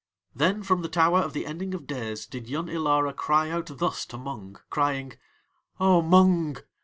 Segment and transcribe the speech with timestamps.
[0.33, 4.03] Then from the tower of the Ending of Days did Yun Ilara cry out thus
[4.07, 5.13] to Mung, crying:
[5.79, 6.57] "O Mung!